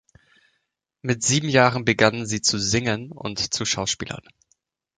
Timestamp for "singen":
2.57-3.11